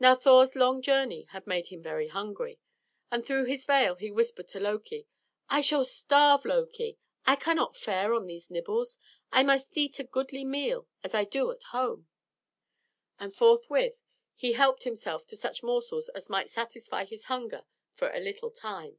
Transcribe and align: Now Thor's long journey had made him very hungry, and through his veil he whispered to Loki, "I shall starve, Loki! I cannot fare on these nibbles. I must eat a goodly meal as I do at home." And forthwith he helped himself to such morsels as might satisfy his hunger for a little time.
Now 0.00 0.14
Thor's 0.14 0.56
long 0.56 0.80
journey 0.80 1.24
had 1.24 1.46
made 1.46 1.68
him 1.68 1.82
very 1.82 2.08
hungry, 2.08 2.58
and 3.10 3.22
through 3.22 3.44
his 3.44 3.66
veil 3.66 3.96
he 3.96 4.10
whispered 4.10 4.48
to 4.48 4.60
Loki, 4.60 5.06
"I 5.50 5.60
shall 5.60 5.84
starve, 5.84 6.46
Loki! 6.46 6.96
I 7.26 7.36
cannot 7.36 7.76
fare 7.76 8.14
on 8.14 8.26
these 8.26 8.50
nibbles. 8.50 8.96
I 9.30 9.42
must 9.42 9.76
eat 9.76 9.98
a 9.98 10.04
goodly 10.04 10.42
meal 10.42 10.88
as 11.04 11.12
I 11.14 11.24
do 11.24 11.50
at 11.52 11.64
home." 11.64 12.08
And 13.20 13.36
forthwith 13.36 14.02
he 14.34 14.52
helped 14.54 14.84
himself 14.84 15.26
to 15.26 15.36
such 15.36 15.62
morsels 15.62 16.08
as 16.14 16.30
might 16.30 16.48
satisfy 16.48 17.04
his 17.04 17.24
hunger 17.24 17.66
for 17.94 18.08
a 18.10 18.20
little 18.20 18.50
time. 18.50 18.98